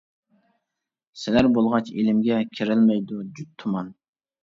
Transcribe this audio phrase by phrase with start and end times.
[1.25, 3.97] سىلەر بولغاچ ئېلىمگە، كېرەلمەيدۇ جۇت تۇمان.